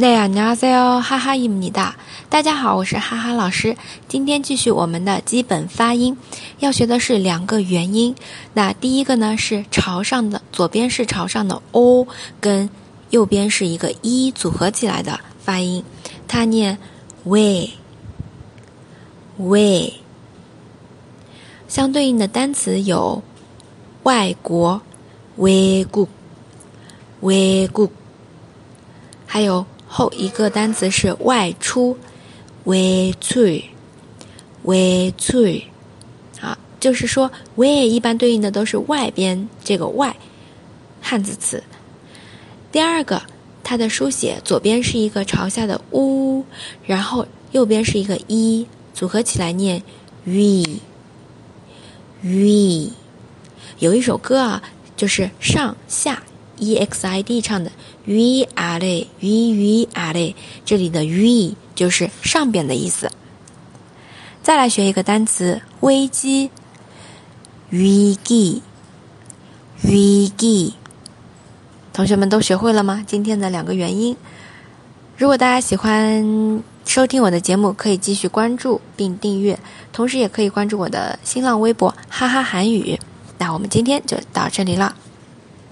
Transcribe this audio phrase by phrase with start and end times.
[0.00, 1.94] 那呀，你好，塞哦，哈哈，伊姆尼达，
[2.30, 3.76] 大家好，我是哈哈老师。
[4.08, 6.16] 今天继续我们的基本发音，
[6.58, 8.16] 要学的是两个元音。
[8.54, 12.08] 那第一个呢是朝上的，左边是朝上的 o，
[12.40, 12.70] 跟
[13.10, 15.84] 右边是一个一组合起来的发音，
[16.26, 16.78] 它念
[17.24, 17.68] way
[19.36, 19.92] way。
[21.68, 23.22] 相对应的单词有
[24.04, 24.80] 外国
[25.36, 26.08] way good
[27.20, 27.90] way good，
[29.26, 29.66] 还有。
[29.92, 31.98] 后一个单词是外出，
[32.62, 32.78] 外
[33.20, 33.60] 出，
[34.62, 34.76] 外
[35.18, 35.60] 出，
[36.38, 40.14] 好，就是说外一般对应的都是外边这个外，
[41.02, 41.60] 汉字词。
[42.70, 43.20] 第二个，
[43.64, 46.44] 它的书写左边是一个朝下的乌，
[46.86, 48.64] 然后右边是一个一，
[48.94, 49.82] 组合起来念
[50.24, 50.80] v，v。
[53.80, 54.62] 有一首歌啊，
[54.96, 56.22] 就是上下。
[56.60, 57.72] E x i d 唱的
[58.04, 63.10] v a l v v a 这里的 v 就是上边的意思。
[64.42, 66.50] 再来学一个单词危机
[67.70, 68.62] 危机
[69.82, 70.74] 危机，
[71.92, 73.02] 同学们都学会了吗？
[73.06, 74.16] 今天的两个元音。
[75.16, 79.58] 如果大家喜欢收听我的节目，可以继续关注并订阅，
[79.92, 82.98] 同时也可以关注我的新浪微博哈哈韩语。
[83.38, 84.94] 那我们今天就到这里了。